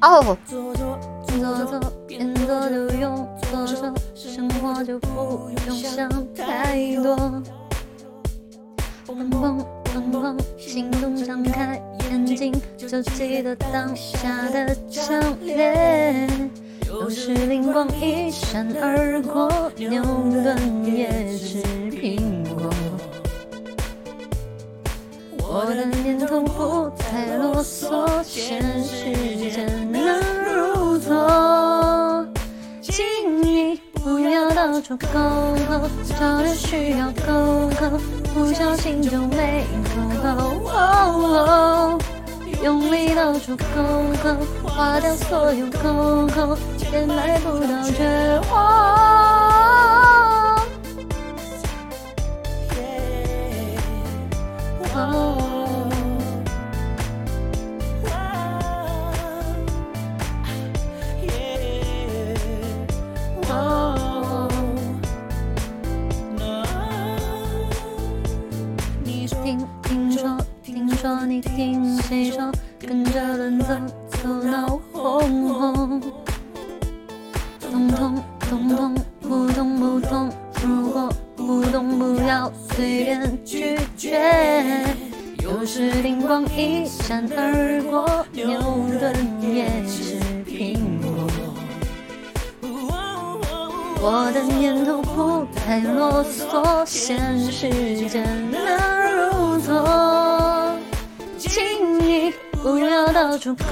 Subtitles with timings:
[0.00, 0.36] 哦。
[2.70, 7.42] 就用左手生活就不用想太多。
[10.56, 11.78] 心动张开
[12.10, 16.26] 眼睛就记得当下的强烈
[16.86, 20.02] 有时灵光一闪而过牛
[20.42, 21.81] 顿也吃
[26.12, 32.26] 我的念头不太啰嗦，现实真难入座。
[32.82, 35.06] 请你不要到处勾
[35.68, 37.98] 勾，找人需要勾勾，
[38.34, 39.88] 不小心就没勾
[40.22, 40.28] 勾。
[40.70, 41.98] 哦
[42.62, 43.62] 用力到处勾
[44.22, 49.21] 勾，花掉所有勾勾，钱买不到绝望。
[69.42, 73.74] 听听说听说你听谁说，跟着轮走
[74.08, 76.00] 走闹哄哄，
[77.60, 80.30] 通通通通不通不通，
[80.64, 84.86] 如果不动不要随便拒绝。
[85.42, 88.46] 有时灵光一闪而过，牛
[89.00, 89.12] 顿
[89.42, 91.28] 也是苹果。
[94.04, 99.01] 我的念头不太啰嗦，现实真难
[99.74, 100.76] 哦。
[101.38, 102.32] 请你
[102.62, 103.66] 不要到处抠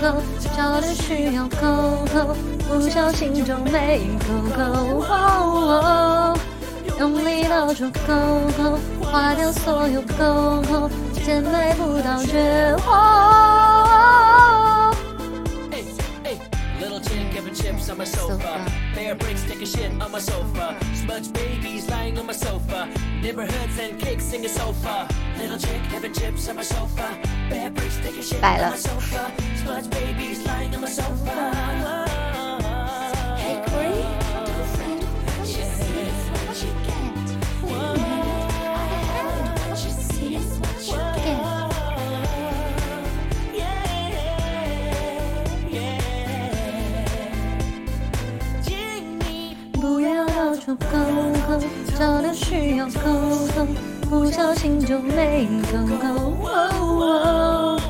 [0.00, 0.22] 抠，
[0.56, 2.34] 找的需要抠抠，
[2.68, 6.34] 不小心就没抠抠。
[6.98, 8.12] 用力到处抠
[8.56, 8.78] 抠，
[9.10, 10.90] 花掉所有抠抠，
[11.24, 13.39] 见买不到绝活。
[17.80, 18.72] Chips on my sofa.
[18.94, 20.76] Bear bricks taking shit on my sofa.
[20.94, 22.88] Smudge babies lying on my sofa.
[23.22, 25.08] Neighborhoods and cakes singing sofa.
[25.38, 27.18] Little chick having chips on my sofa.
[27.48, 29.32] Bear bricks taking shit on my sofa.
[29.56, 32.19] Smudge babies lying on my sofa.
[50.70, 50.98] 要到处勾
[51.48, 51.58] 勾，
[51.98, 53.00] 找的需要勾
[53.56, 53.66] 勾，
[54.08, 56.06] 不小心就没勾勾。
[56.46, 57.80] 哦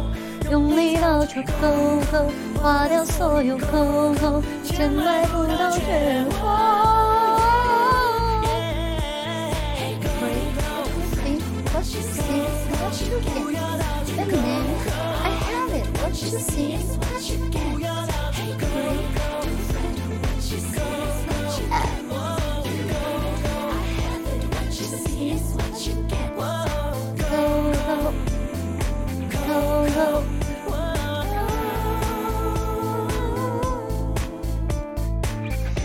[0.50, 1.68] 用力到处勾
[2.10, 6.80] 勾，花掉所有勾勾，却买不到绝望。
[9.76, 10.50] Hey, girlfriend,
[11.72, 12.96] what you see is what
[13.52, 14.64] loud i think i'm in
[16.00, 17.59] love with you.